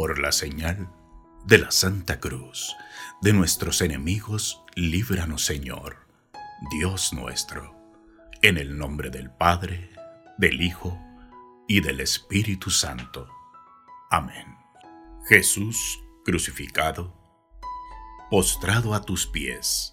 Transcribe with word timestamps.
Por 0.00 0.18
la 0.18 0.32
señal 0.32 0.88
de 1.44 1.58
la 1.58 1.70
Santa 1.70 2.20
Cruz, 2.20 2.74
de 3.20 3.34
nuestros 3.34 3.82
enemigos, 3.82 4.64
líbranos 4.74 5.44
Señor, 5.44 6.08
Dios 6.70 7.12
nuestro, 7.12 7.76
en 8.40 8.56
el 8.56 8.78
nombre 8.78 9.10
del 9.10 9.30
Padre, 9.30 9.90
del 10.38 10.62
Hijo 10.62 10.98
y 11.68 11.82
del 11.82 12.00
Espíritu 12.00 12.70
Santo. 12.70 13.28
Amén. 14.10 14.56
Jesús 15.28 16.00
crucificado, 16.24 17.14
postrado 18.30 18.94
a 18.94 19.02
tus 19.02 19.26
pies, 19.26 19.92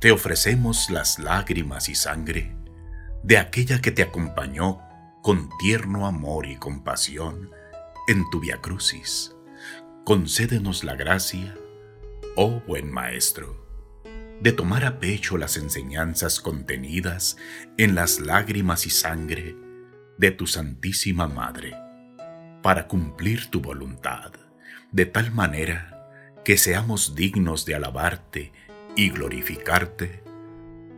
te 0.00 0.12
ofrecemos 0.12 0.90
las 0.90 1.18
lágrimas 1.18 1.88
y 1.88 1.96
sangre 1.96 2.56
de 3.24 3.38
aquella 3.38 3.80
que 3.80 3.90
te 3.90 4.04
acompañó 4.04 4.78
con 5.24 5.50
tierno 5.58 6.06
amor 6.06 6.46
y 6.46 6.54
compasión 6.54 7.50
en 8.08 8.28
tu 8.30 8.40
Via 8.40 8.62
Crucis. 8.62 9.36
Concédenos 10.04 10.82
la 10.82 10.96
gracia, 10.96 11.54
oh 12.36 12.62
buen 12.66 12.90
Maestro, 12.90 13.68
de 14.40 14.52
tomar 14.52 14.86
a 14.86 14.98
pecho 14.98 15.36
las 15.36 15.58
enseñanzas 15.58 16.40
contenidas 16.40 17.36
en 17.76 17.94
las 17.94 18.18
lágrimas 18.18 18.86
y 18.86 18.90
sangre 18.90 19.54
de 20.16 20.30
tu 20.30 20.46
Santísima 20.46 21.28
Madre, 21.28 21.76
para 22.62 22.88
cumplir 22.88 23.50
tu 23.50 23.60
voluntad, 23.60 24.32
de 24.90 25.04
tal 25.04 25.30
manera 25.30 26.34
que 26.46 26.56
seamos 26.56 27.14
dignos 27.14 27.66
de 27.66 27.74
alabarte 27.74 28.52
y 28.96 29.10
glorificarte 29.10 30.22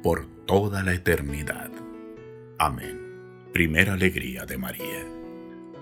por 0.00 0.26
toda 0.46 0.84
la 0.84 0.94
eternidad. 0.94 1.72
Amén. 2.56 3.50
Primera 3.52 3.94
alegría 3.94 4.46
de 4.46 4.58
María. 4.58 5.19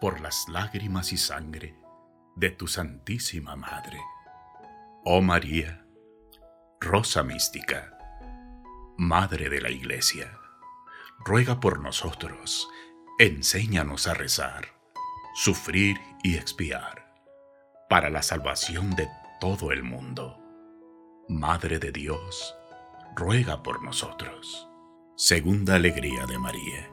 por 0.00 0.20
las 0.20 0.48
lágrimas 0.48 1.12
y 1.12 1.16
sangre 1.16 1.76
de 2.36 2.50
tu 2.50 2.66
Santísima 2.66 3.56
Madre. 3.56 3.98
Oh 5.04 5.22
María, 5.22 5.86
Rosa 6.80 7.22
Mística, 7.22 7.96
Madre 8.98 9.48
de 9.48 9.60
la 9.60 9.70
Iglesia, 9.70 10.38
ruega 11.24 11.60
por 11.60 11.80
nosotros, 11.80 12.68
enséñanos 13.18 14.06
a 14.06 14.14
rezar, 14.14 14.66
sufrir 15.34 15.98
y 16.22 16.36
expiar, 16.36 17.14
para 17.88 18.10
la 18.10 18.22
salvación 18.22 18.90
de 18.96 19.08
todo 19.40 19.72
el 19.72 19.82
mundo. 19.82 20.38
Madre 21.28 21.78
de 21.78 21.92
Dios, 21.92 22.54
ruega 23.14 23.62
por 23.62 23.82
nosotros. 23.82 24.68
Segunda 25.16 25.76
alegría 25.76 26.26
de 26.26 26.38
María. 26.38 26.90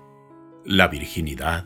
La 0.65 0.87
virginidad 0.87 1.65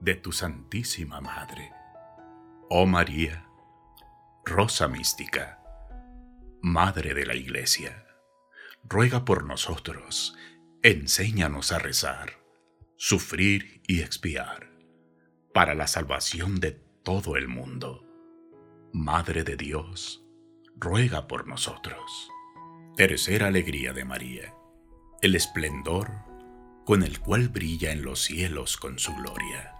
de 0.00 0.14
tu 0.14 0.32
Santísima 0.32 1.20
Madre. 1.20 1.72
Oh 2.68 2.86
María, 2.86 3.46
Rosa 4.44 4.88
Mística, 4.88 5.62
Madre 6.62 7.14
de 7.14 7.26
la 7.26 7.34
Iglesia, 7.34 8.06
ruega 8.82 9.24
por 9.24 9.44
nosotros, 9.44 10.36
enséñanos 10.82 11.72
a 11.72 11.78
rezar, 11.78 12.38
sufrir 12.96 13.82
y 13.86 14.00
expiar, 14.00 14.70
para 15.52 15.74
la 15.74 15.86
salvación 15.86 16.60
de 16.60 16.72
todo 17.02 17.36
el 17.36 17.48
mundo. 17.48 18.06
Madre 18.92 19.44
de 19.44 19.56
Dios, 19.56 20.24
ruega 20.76 21.26
por 21.26 21.46
nosotros. 21.46 22.30
Tercera 22.96 23.48
alegría 23.48 23.92
de 23.92 24.04
María, 24.04 24.54
el 25.22 25.34
esplendor 25.34 26.10
con 26.84 27.02
el 27.02 27.20
cual 27.20 27.48
brilla 27.48 27.92
en 27.92 28.02
los 28.02 28.22
cielos 28.22 28.76
con 28.76 28.98
su 28.98 29.14
gloria. 29.14 29.79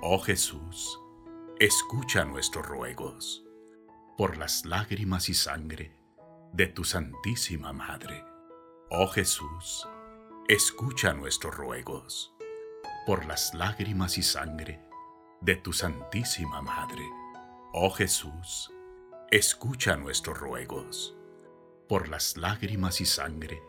Oh 0.00 0.20
Jesús, 0.20 1.00
escucha 1.58 2.24
nuestros 2.24 2.64
ruegos 2.64 3.44
por 4.16 4.36
las 4.36 4.64
lágrimas 4.64 5.28
y 5.28 5.34
sangre 5.34 5.92
de 6.52 6.68
tu 6.68 6.84
Santísima 6.84 7.72
Madre. 7.72 8.24
Oh 8.90 9.08
Jesús, 9.08 9.88
escucha 10.46 11.12
nuestros 11.14 11.56
ruegos 11.56 12.32
por 13.06 13.26
las 13.26 13.54
lágrimas 13.54 14.18
y 14.18 14.22
sangre 14.22 14.80
de 15.40 15.56
tu 15.56 15.72
Santísima 15.72 16.62
Madre. 16.62 17.02
Oh 17.72 17.90
Jesús, 17.90 18.72
escucha 19.32 19.96
nuestros 19.96 20.38
ruegos 20.38 21.16
por 21.88 22.08
las 22.08 22.36
lágrimas 22.36 23.00
y 23.00 23.04
sangre 23.04 23.60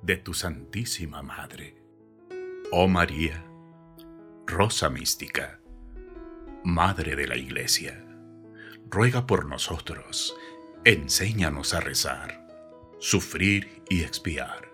de 0.00 0.16
tu 0.16 0.32
Santísima 0.32 1.22
Madre. 1.22 1.76
Oh 2.72 2.88
María, 2.88 3.44
Rosa 4.46 4.88
Mística, 4.88 5.60
Madre 6.66 7.14
de 7.14 7.28
la 7.28 7.36
Iglesia, 7.36 8.04
ruega 8.90 9.24
por 9.24 9.46
nosotros, 9.46 10.36
enséñanos 10.84 11.74
a 11.74 11.80
rezar 11.80 12.44
sufrir 12.98 13.84
y 13.88 14.02
expiar, 14.02 14.68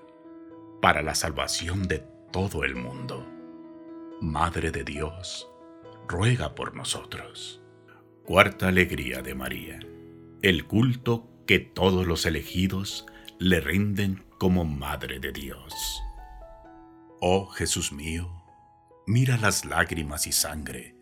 para 0.80 1.02
la 1.02 1.14
salvación 1.14 1.86
de 1.88 1.98
todo 2.32 2.64
el 2.64 2.76
mundo. 2.76 3.28
Madre 4.22 4.70
de 4.70 4.84
Dios, 4.84 5.46
ruega 6.08 6.54
por 6.54 6.74
nosotros. 6.74 7.60
Cuarta 8.24 8.68
alegría 8.68 9.20
de 9.20 9.34
María, 9.34 9.78
el 10.40 10.64
culto 10.64 11.28
que 11.46 11.58
todos 11.58 12.06
los 12.06 12.24
elegidos 12.24 13.04
le 13.38 13.60
rinden 13.60 14.24
como 14.38 14.64
Madre 14.64 15.20
de 15.20 15.30
Dios. 15.30 15.74
Oh 17.20 17.48
Jesús 17.48 17.92
mío, 17.92 18.32
mira 19.06 19.36
las 19.36 19.66
lágrimas 19.66 20.26
y 20.26 20.32
sangre 20.32 21.01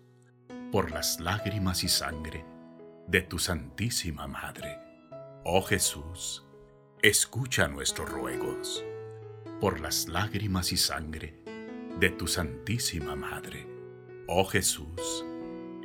por 0.71 0.89
las 0.91 1.19
lágrimas 1.19 1.83
y 1.83 1.89
sangre 1.89 2.45
de 3.07 3.21
tu 3.21 3.39
Santísima 3.39 4.25
Madre. 4.27 4.79
Oh 5.43 5.61
Jesús, 5.61 6.45
escucha 7.01 7.67
nuestros 7.67 8.09
ruegos 8.09 8.81
por 9.59 9.81
las 9.81 10.07
lágrimas 10.07 10.71
y 10.71 10.77
sangre 10.77 11.43
de 11.99 12.09
tu 12.09 12.25
Santísima 12.25 13.17
Madre. 13.17 13.67
Oh 14.27 14.45
Jesús, 14.45 15.25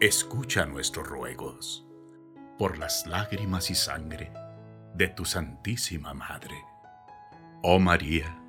escucha 0.00 0.66
nuestros 0.66 1.06
ruegos 1.08 1.84
por 2.56 2.78
las 2.78 3.06
lágrimas 3.08 3.70
y 3.70 3.74
sangre 3.74 4.32
de 4.94 5.08
tu 5.08 5.24
Santísima 5.24 6.14
Madre. 6.14 6.62
Oh 7.62 7.80
María, 7.80 8.40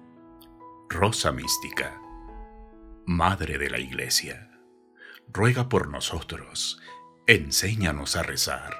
Rosa 0.88 1.32
Mística, 1.32 2.00
Madre 3.08 3.58
de 3.58 3.72
la 3.72 3.80
Iglesia, 3.80 4.52
ruega 5.34 5.70
por 5.70 5.90
nosotros, 5.90 6.80
enséñanos 7.28 8.16
a 8.16 8.24
rezar, 8.24 8.74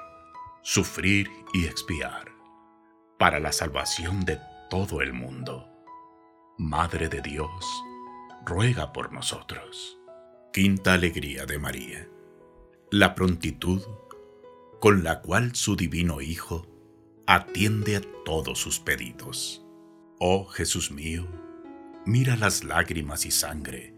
sufrir 0.62 1.30
y 1.52 1.66
expiar 1.66 2.32
para 3.18 3.40
la 3.40 3.52
salvación 3.52 4.24
de 4.24 4.40
todo 4.70 5.02
el 5.02 5.12
mundo. 5.12 5.68
Madre 6.56 7.08
de 7.08 7.20
Dios, 7.20 7.66
ruega 8.44 8.92
por 8.92 9.12
nosotros. 9.12 9.98
Quinta 10.52 10.94
alegría 10.94 11.46
de 11.46 11.58
María. 11.58 12.08
La 12.90 13.14
prontitud 13.14 13.82
con 14.80 15.04
la 15.04 15.20
cual 15.20 15.54
su 15.54 15.76
divino 15.76 16.20
Hijo 16.20 16.66
atiende 17.26 17.96
a 17.96 18.00
todos 18.24 18.58
sus 18.58 18.80
pedidos. 18.80 19.64
Oh 20.18 20.46
Jesús 20.46 20.90
mío, 20.90 21.26
mira 22.06 22.36
las 22.36 22.64
lágrimas 22.64 23.26
y 23.26 23.30
sangre 23.30 23.97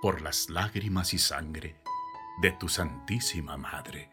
por 0.00 0.20
las 0.22 0.48
lágrimas 0.48 1.12
y 1.12 1.18
sangre 1.18 1.76
de 2.40 2.52
tu 2.52 2.68
Santísima 2.68 3.56
Madre. 3.56 4.12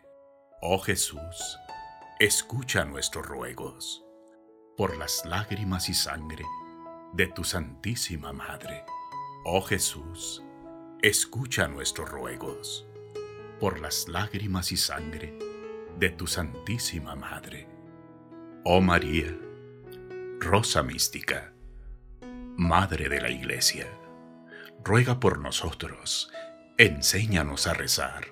Oh 0.62 0.80
Jesús, 0.80 1.60
escucha 2.20 2.86
nuestros 2.86 3.26
ruegos 3.26 4.04
por 4.78 4.98
las 4.98 5.24
lágrimas 5.26 5.90
y 5.90 5.94
sangre 5.94 6.44
de 7.14 7.28
tu 7.28 7.44
Santísima 7.44 8.34
Madre. 8.34 8.84
Oh 9.46 9.62
Jesús, 9.62 10.44
escucha 11.04 11.68
nuestros 11.68 12.10
ruegos 12.10 12.88
por 13.60 13.80
las 13.80 14.08
lágrimas 14.08 14.72
y 14.72 14.78
sangre 14.78 15.38
de 16.00 16.10
tu 16.10 16.26
Santísima 16.26 17.16
Madre. 17.16 17.68
Oh 18.64 18.82
María, 18.82 19.38
Rosa 20.40 20.82
Mística, 20.82 21.54
Madre 22.58 23.08
de 23.08 23.22
la 23.22 23.30
Iglesia, 23.30 23.88
ruega 24.86 25.20
por 25.20 25.40
nosotros, 25.40 26.32
enséñanos 26.78 27.66
a 27.66 27.74
rezar, 27.74 28.28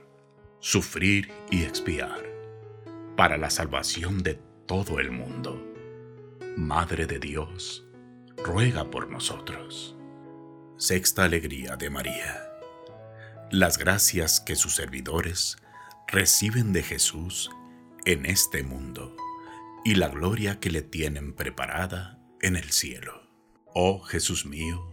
sufrir 0.59 1.31
y 1.49 1.63
expiar, 1.63 2.23
para 3.17 3.37
la 3.37 3.49
salvación 3.49 4.21
de 4.21 4.35
todo 4.67 4.99
el 4.99 5.09
mundo. 5.09 5.59
Madre 6.55 7.07
de 7.07 7.17
Dios, 7.17 7.87
ruega 8.37 8.91
por 8.91 9.09
nosotros. 9.09 9.97
Sexta 10.77 11.23
Alegría 11.23 11.75
de 11.75 11.89
María. 11.89 12.47
Las 13.49 13.79
gracias 13.79 14.39
que 14.39 14.55
sus 14.55 14.75
servidores 14.75 15.57
reciben 16.07 16.71
de 16.71 16.83
Jesús 16.83 17.49
en 18.05 18.27
este 18.27 18.61
mundo 18.61 19.17
y 19.83 19.95
la 19.95 20.09
gloria 20.09 20.59
que 20.59 20.69
le 20.69 20.83
tienen 20.83 21.33
preparada 21.33 22.19
en 22.41 22.57
el 22.57 22.69
cielo. 22.69 23.23
Oh 23.73 24.01
Jesús 24.01 24.45
mío, 24.45 24.92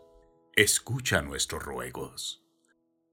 escucha 0.57 1.21
nuestros 1.21 1.63
ruegos 1.63 2.43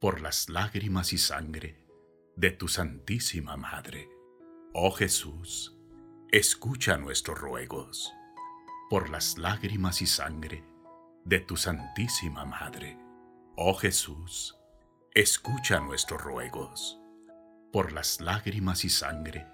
por 0.00 0.20
las 0.20 0.48
lágrimas 0.48 1.12
y 1.12 1.18
sangre 1.18 1.86
de 2.34 2.50
tu 2.50 2.66
Santísima 2.66 3.56
Madre. 3.56 4.08
Oh 4.74 4.90
Jesús, 4.90 5.78
escucha 6.32 6.96
nuestros 6.96 7.38
ruegos 7.38 8.12
por 8.90 9.08
las 9.08 9.38
lágrimas 9.38 10.02
y 10.02 10.06
sangre 10.06 10.64
de 11.24 11.38
tu 11.38 11.56
Santísima 11.56 12.44
Madre. 12.44 12.98
Oh 13.56 13.74
Jesús, 13.74 14.56
escucha 15.14 15.78
nuestros 15.78 16.20
ruegos 16.20 16.98
por 17.72 17.92
las 17.92 18.20
lágrimas 18.20 18.84
y 18.84 18.88
sangre 18.88 19.46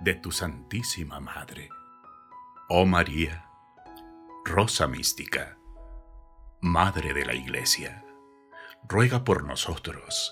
de 0.00 0.14
tu 0.14 0.32
Santísima 0.32 1.20
Madre. 1.20 1.68
Oh 2.68 2.86
María, 2.86 3.44
Rosa 4.44 4.88
Mística, 4.88 5.59
Madre 6.62 7.14
de 7.14 7.24
la 7.24 7.34
Iglesia, 7.34 8.04
ruega 8.86 9.24
por 9.24 9.44
nosotros, 9.44 10.30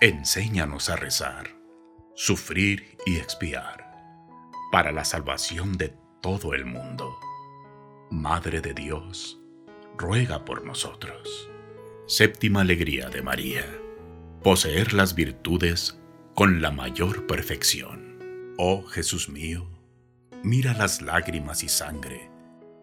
enséñanos 0.00 0.90
a 0.90 0.96
rezar, 0.96 1.50
sufrir 2.16 2.98
y 3.06 3.18
expiar, 3.18 3.88
para 4.72 4.90
la 4.90 5.04
salvación 5.04 5.78
de 5.78 5.94
todo 6.20 6.52
el 6.52 6.64
mundo. 6.64 7.16
Madre 8.10 8.60
de 8.60 8.74
Dios, 8.74 9.38
ruega 9.96 10.44
por 10.44 10.64
nosotros. 10.64 11.48
Séptima 12.08 12.62
alegría 12.62 13.08
de 13.08 13.22
María 13.22 13.64
poseer 14.42 14.94
las 14.94 15.14
virtudes 15.14 16.00
con 16.34 16.60
la 16.60 16.72
mayor 16.72 17.28
perfección. 17.28 18.54
Oh 18.56 18.82
Jesús 18.82 19.28
mío, 19.28 19.68
mira 20.42 20.72
las 20.74 21.02
lágrimas 21.02 21.62
y 21.62 21.68
sangre 21.68 22.27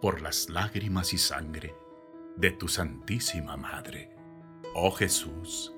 por 0.00 0.22
las 0.22 0.48
lágrimas 0.48 1.12
y 1.12 1.18
sangre 1.18 1.74
de 2.36 2.50
tu 2.52 2.68
Santísima 2.68 3.56
Madre. 3.56 4.10
Oh 4.74 4.90
Jesús, 4.92 5.74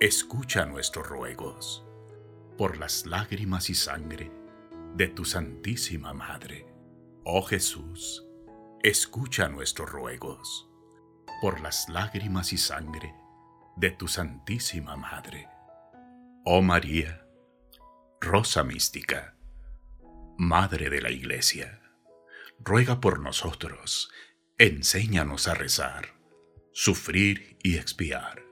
escucha 0.00 0.64
nuestros 0.64 1.06
ruegos 1.06 1.84
por 2.56 2.78
las 2.78 3.04
lágrimas 3.04 3.68
y 3.68 3.74
sangre 3.74 4.32
de 4.94 5.08
tu 5.08 5.24
Santísima 5.24 6.14
Madre. 6.14 6.66
Oh 7.24 7.42
Jesús, 7.42 8.26
escucha 8.82 9.48
nuestros 9.48 9.90
ruegos 9.90 10.68
por 11.42 11.60
las 11.60 11.88
lágrimas 11.88 12.52
y 12.54 12.58
sangre 12.58 13.14
de 13.76 13.90
tu 13.90 14.08
Santísima 14.08 14.96
Madre. 14.96 15.46
Oh 16.44 16.62
María, 16.62 17.26
Rosa 18.20 18.64
Mística, 18.64 19.36
Madre 20.38 20.88
de 20.88 21.02
la 21.02 21.10
Iglesia, 21.10 21.82
ruega 22.58 23.00
por 23.00 23.20
nosotros, 23.20 24.10
enséñanos 24.58 25.48
a 25.48 25.54
rezar, 25.54 26.14
sufrir 26.72 27.58
y 27.62 27.76
expiar, 27.76 28.42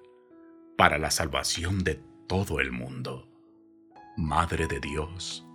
para 0.76 0.98
la 0.98 1.10
salvación 1.10 1.84
de 1.84 2.00
todo 2.26 2.60
el 2.60 2.72
mundo. 2.72 3.28
Madre 4.16 4.66
de 4.66 4.80
Dios, 4.80 5.46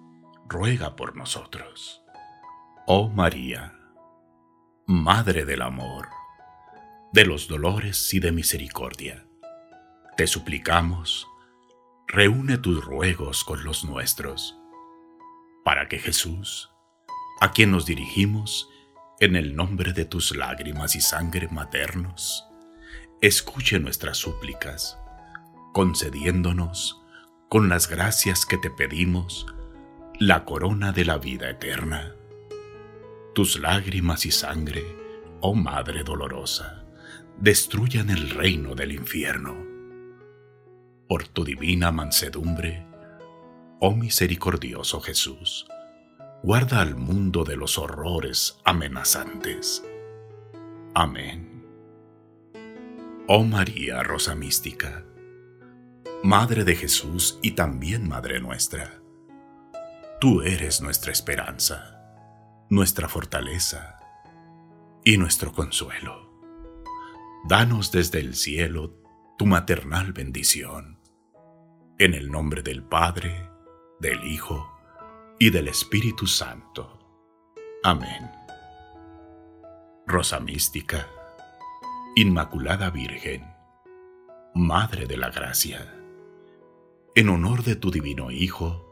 ruega 0.47 0.95
por 0.95 1.15
nosotros. 1.15 2.01
Oh 2.87 3.09
María, 3.09 3.77
Madre 4.85 5.45
del 5.45 5.61
Amor, 5.61 6.09
de 7.13 7.25
los 7.25 7.47
dolores 7.47 8.13
y 8.13 8.19
de 8.19 8.31
misericordia 8.31 9.25
te 10.21 10.27
suplicamos, 10.27 11.27
reúne 12.07 12.57
tus 12.57 12.85
ruegos 12.85 13.43
con 13.43 13.63
los 13.63 13.83
nuestros, 13.83 14.55
para 15.63 15.87
que 15.87 15.97
Jesús, 15.97 16.70
a 17.41 17.51
quien 17.51 17.71
nos 17.71 17.87
dirigimos 17.87 18.69
en 19.19 19.35
el 19.35 19.55
nombre 19.55 19.93
de 19.93 20.05
tus 20.05 20.35
lágrimas 20.35 20.95
y 20.95 21.01
sangre 21.01 21.47
maternos, 21.49 22.45
escuche 23.19 23.79
nuestras 23.79 24.17
súplicas, 24.17 24.99
concediéndonos, 25.73 27.01
con 27.49 27.67
las 27.67 27.89
gracias 27.89 28.45
que 28.45 28.59
te 28.59 28.69
pedimos, 28.69 29.47
la 30.19 30.45
corona 30.45 30.91
de 30.91 31.03
la 31.03 31.17
vida 31.17 31.49
eterna. 31.49 32.13
Tus 33.33 33.59
lágrimas 33.59 34.27
y 34.27 34.31
sangre, 34.31 34.85
oh 35.39 35.55
Madre 35.55 36.03
dolorosa, 36.03 36.85
destruyan 37.39 38.11
el 38.11 38.29
reino 38.29 38.75
del 38.75 38.91
infierno 38.91 39.71
por 41.07 41.27
tu 41.27 41.43
divina 41.43 41.91
mansedumbre, 41.91 42.85
Oh 43.79 43.95
misericordioso 43.95 45.01
Jesús, 45.01 45.65
guarda 46.43 46.81
al 46.81 46.95
mundo 46.95 47.43
de 47.43 47.55
los 47.55 47.77
horrores 47.77 48.59
amenazantes. 48.65 49.83
Amén. 50.95 51.65
Oh 53.27 53.43
María 53.43 54.01
Rosa 54.01 54.33
Mística, 54.33 55.05
Madre 56.23 56.63
de 56.63 56.75
Jesús 56.75 57.39
y 57.41 57.51
también 57.51 58.07
Madre 58.09 58.39
nuestra, 58.39 59.01
tú 60.19 60.41
eres 60.41 60.81
nuestra 60.81 61.11
esperanza, 61.11 61.99
nuestra 62.69 63.07
fortaleza 63.07 63.97
y 65.05 65.17
nuestro 65.17 65.51
consuelo. 65.51 66.29
Danos 67.47 67.91
desde 67.91 68.19
el 68.19 68.35
cielo 68.35 68.95
tu 69.37 69.45
maternal 69.45 70.11
bendición. 70.13 70.99
En 71.97 72.15
el 72.15 72.31
nombre 72.31 72.63
del 72.63 72.83
Padre, 72.83 73.49
del 73.99 74.23
Hijo 74.25 74.70
y 75.41 75.49
del 75.49 75.69
Espíritu 75.69 76.27
Santo. 76.27 76.99
Amén. 77.81 78.29
Rosa 80.05 80.39
Mística, 80.39 81.07
Inmaculada 82.15 82.91
Virgen, 82.91 83.51
Madre 84.53 85.07
de 85.07 85.17
la 85.17 85.31
Gracia, 85.31 85.95
en 87.15 87.29
honor 87.29 87.63
de 87.63 87.75
tu 87.75 87.89
Divino 87.89 88.29
Hijo, 88.29 88.87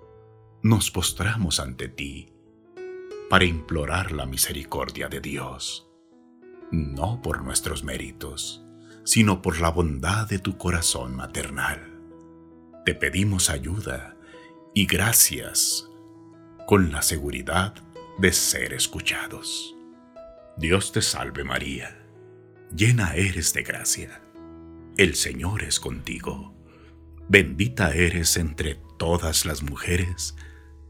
nos 0.63 0.89
postramos 0.89 1.60
ante 1.60 1.88
ti 1.88 2.34
para 3.29 3.46
implorar 3.46 4.12
la 4.12 4.25
misericordia 4.25 5.08
de 5.08 5.22
Dios, 5.22 5.88
no 6.72 7.22
por 7.22 7.44
nuestros 7.44 7.84
méritos, 7.84 8.65
sino 9.03 9.44
por 9.44 9.62
la 9.62 9.70
bondad 9.70 10.27
de 10.27 10.39
tu 10.39 10.58
corazón 10.58 11.15
maternal. 11.15 12.01
Te 12.86 12.96
pedimos 12.96 13.51
ayuda 13.51 14.18
y 14.74 14.88
gracias 14.88 15.88
con 16.70 16.92
la 16.92 17.02
seguridad 17.02 17.74
de 18.20 18.32
ser 18.32 18.74
escuchados. 18.74 19.76
Dios 20.56 20.92
te 20.92 21.02
salve 21.02 21.44
María, 21.44 22.00
llena 22.72 23.16
eres 23.16 23.54
de 23.54 23.64
gracia. 23.64 24.22
El 24.96 25.16
Señor 25.16 25.64
es 25.64 25.80
contigo. 25.80 26.54
Bendita 27.28 27.92
eres 27.96 28.38
entre 28.38 28.76
todas 29.00 29.48
las 29.48 29.64
mujeres, 29.64 30.36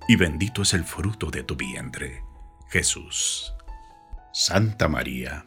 y 0.09 0.17
bendito 0.17 0.63
es 0.63 0.73
el 0.73 0.83
fruto 0.83 1.31
de 1.31 1.43
tu 1.43 1.55
vientre, 1.55 2.23
Jesús. 2.69 3.53
Santa 4.33 4.89
María, 4.89 5.45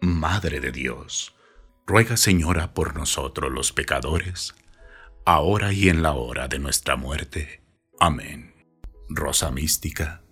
Madre 0.00 0.58
de 0.58 0.72
Dios, 0.72 1.36
ruega 1.86 2.16
Señora 2.16 2.74
por 2.74 2.96
nosotros 2.96 3.52
los 3.52 3.70
pecadores, 3.70 4.56
ahora 5.24 5.72
y 5.72 5.88
en 5.88 6.02
la 6.02 6.14
hora 6.14 6.48
de 6.48 6.58
nuestra 6.58 6.96
muerte. 6.96 7.62
Amén. 8.00 8.47
Rosa 9.10 9.50
Mística, 9.50 10.22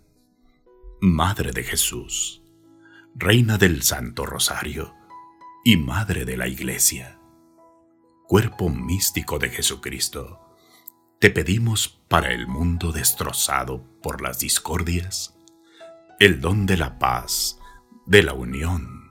Madre 1.01 1.53
de 1.53 1.63
Jesús, 1.63 2.43
Reina 3.15 3.57
del 3.57 3.83
Santo 3.83 4.27
Rosario 4.27 4.95
y 5.65 5.79
Madre 5.79 6.27
de 6.27 6.37
la 6.37 6.47
Iglesia, 6.47 7.19
Cuerpo 8.27 8.69
místico 8.69 9.39
de 9.39 9.49
Jesucristo, 9.49 10.41
te 11.19 11.31
pedimos 11.31 11.89
para 12.09 12.33
el 12.33 12.47
mundo 12.47 12.93
destrozado 12.93 13.83
por 14.03 14.21
las 14.21 14.41
discordias, 14.41 15.39
el 16.21 16.43
don 16.43 16.67
de 16.67 16.77
la 16.77 16.99
paz, 16.99 17.59
de 18.05 18.23
la 18.23 18.35
unión 18.35 19.11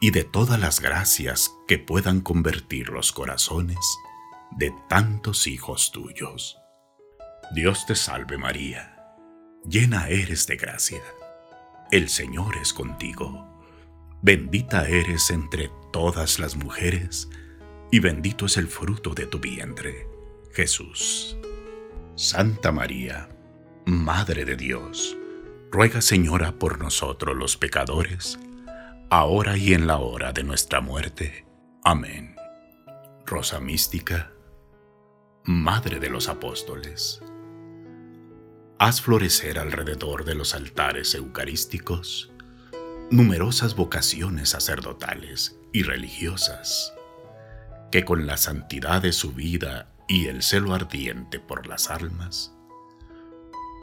y 0.00 0.10
de 0.10 0.24
todas 0.24 0.58
las 0.58 0.80
gracias 0.80 1.52
que 1.68 1.78
puedan 1.78 2.20
convertir 2.22 2.88
los 2.88 3.12
corazones 3.12 3.78
de 4.50 4.74
tantos 4.88 5.46
hijos 5.46 5.92
tuyos. 5.92 6.58
Dios 7.52 7.86
te 7.86 7.94
salve 7.94 8.36
María, 8.36 8.95
llena 9.68 10.08
eres 10.08 10.46
de 10.46 10.56
gracia. 10.56 11.02
El 11.90 12.08
Señor 12.08 12.56
es 12.56 12.72
contigo. 12.72 13.46
Bendita 14.22 14.88
eres 14.88 15.30
entre 15.30 15.70
todas 15.92 16.38
las 16.38 16.56
mujeres, 16.56 17.28
y 17.90 18.00
bendito 18.00 18.46
es 18.46 18.56
el 18.56 18.66
fruto 18.66 19.14
de 19.14 19.26
tu 19.26 19.38
vientre, 19.38 20.08
Jesús. 20.52 21.36
Santa 22.16 22.72
María, 22.72 23.28
Madre 23.84 24.44
de 24.44 24.56
Dios, 24.56 25.16
ruega 25.70 26.00
Señora 26.00 26.58
por 26.58 26.80
nosotros 26.80 27.36
los 27.36 27.56
pecadores, 27.56 28.38
ahora 29.10 29.56
y 29.56 29.74
en 29.74 29.86
la 29.86 29.98
hora 29.98 30.32
de 30.32 30.42
nuestra 30.42 30.80
muerte. 30.80 31.46
Amén. 31.84 32.34
Rosa 33.24 33.60
Mística, 33.60 34.32
Madre 35.44 36.00
de 36.00 36.10
los 36.10 36.28
Apóstoles 36.28 37.22
haz 38.78 39.00
florecer 39.00 39.58
alrededor 39.58 40.24
de 40.24 40.34
los 40.34 40.54
altares 40.54 41.14
eucarísticos 41.14 42.30
numerosas 43.10 43.74
vocaciones 43.74 44.50
sacerdotales 44.50 45.58
y 45.72 45.84
religiosas, 45.84 46.92
que 47.90 48.04
con 48.04 48.26
la 48.26 48.36
santidad 48.36 49.00
de 49.00 49.12
su 49.12 49.32
vida 49.32 49.92
y 50.08 50.26
el 50.26 50.42
celo 50.42 50.74
ardiente 50.74 51.38
por 51.38 51.66
las 51.66 51.88
almas, 51.88 52.52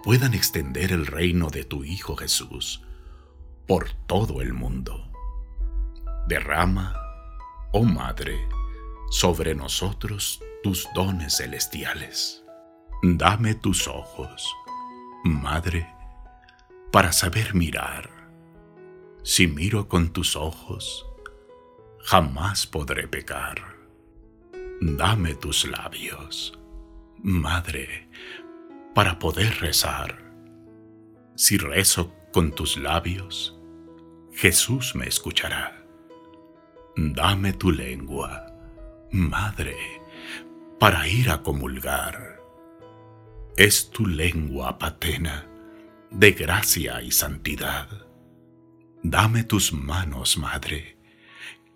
puedan 0.03 0.33
extender 0.33 0.91
el 0.91 1.07
reino 1.07 1.49
de 1.49 1.63
tu 1.63 1.85
Hijo 1.85 2.15
Jesús 2.17 2.83
por 3.65 3.89
todo 4.07 4.41
el 4.41 4.53
mundo. 4.53 5.09
Derrama, 6.27 6.95
oh 7.71 7.83
Madre, 7.83 8.37
sobre 9.09 9.55
nosotros 9.55 10.41
tus 10.61 10.87
dones 10.93 11.37
celestiales. 11.37 12.43
Dame 13.01 13.55
tus 13.55 13.87
ojos 13.87 14.53
Madre, 15.25 15.87
para 16.91 17.13
saber 17.13 17.55
mirar. 17.55 18.09
Si 19.23 19.47
miro 19.47 19.87
con 19.87 20.11
tus 20.11 20.35
ojos, 20.35 21.05
jamás 22.01 22.67
podré 22.67 23.07
pecar. 23.07 23.77
Dame 24.81 25.35
tus 25.35 25.65
labios, 25.65 26.59
Madre, 27.19 28.09
para 28.93 29.17
poder 29.17 29.61
rezar. 29.61 30.29
Si 31.35 31.57
rezo 31.57 32.13
con 32.33 32.51
tus 32.51 32.75
labios, 32.75 33.57
Jesús 34.33 34.93
me 34.93 35.07
escuchará. 35.07 35.85
Dame 36.97 37.53
tu 37.53 37.71
lengua, 37.71 38.45
Madre, 39.09 39.77
para 40.79 41.07
ir 41.07 41.29
a 41.29 41.41
comulgar 41.41 42.32
es 43.57 43.91
tu 43.91 44.07
lengua 44.07 44.79
patena 44.79 45.47
de 46.09 46.31
gracia 46.31 47.01
y 47.03 47.11
santidad. 47.11 47.87
Dame 49.03 49.43
tus 49.43 49.73
manos, 49.73 50.37
Madre, 50.37 50.97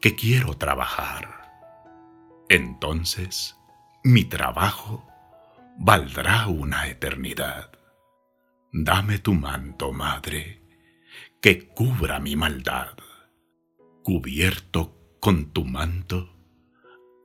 que 0.01 0.15
quiero 0.15 0.55
trabajar. 0.55 1.51
Entonces 2.49 3.55
mi 4.03 4.23
trabajo 4.25 5.07
valdrá 5.77 6.47
una 6.47 6.87
eternidad. 6.87 7.71
Dame 8.71 9.19
tu 9.19 9.33
manto, 9.35 9.93
Madre, 9.93 10.63
que 11.41 11.67
cubra 11.67 12.19
mi 12.19 12.35
maldad. 12.35 12.97
Cubierto 14.03 15.17
con 15.19 15.51
tu 15.51 15.63
manto, 15.63 16.33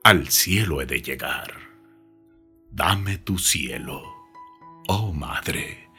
al 0.03 0.27
cielo 0.27 0.81
he 0.81 0.85
de 0.85 1.01
llegar. 1.01 1.53
Dame 2.69 3.17
tu 3.17 3.39
cielo 3.39 4.12
oh 4.87 5.13
Madre, 5.13 5.89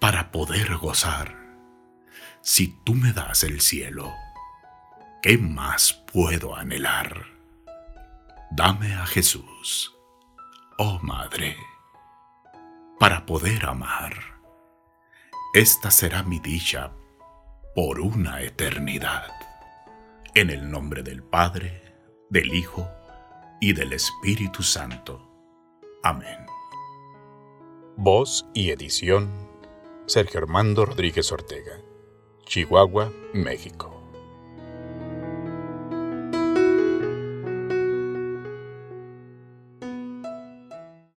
para 0.00 0.30
poder 0.30 0.76
gozar. 0.76 1.36
Si 2.42 2.68
tú 2.84 2.94
me 2.94 3.12
das 3.12 3.42
el 3.42 3.60
cielo, 3.60 4.14
¿qué 5.22 5.36
más 5.38 5.92
puedo 6.12 6.56
anhelar? 6.56 7.26
Dame 8.50 8.94
a 8.94 9.06
Jesús, 9.06 9.94
oh 10.78 11.00
Madre, 11.02 11.56
para 12.98 13.26
poder 13.26 13.66
amar. 13.66 14.14
Esta 15.52 15.90
será 15.90 16.22
mi 16.22 16.38
dicha 16.38 16.92
por 17.74 18.00
una 18.00 18.42
eternidad. 18.42 19.32
En 20.34 20.50
el 20.50 20.70
nombre 20.70 21.02
del 21.02 21.22
Padre, 21.22 21.94
del 22.30 22.54
Hijo 22.54 22.88
y 23.60 23.72
del 23.72 23.92
Espíritu 23.92 24.62
Santo. 24.62 25.22
Amén. 26.02 26.55
Voz 27.98 28.44
y 28.52 28.72
edición 28.72 29.30
Sergio 30.04 30.40
Armando 30.40 30.84
Rodríguez 30.84 31.32
Ortega, 31.32 31.80
Chihuahua, 32.44 33.10
México. 33.32 33.95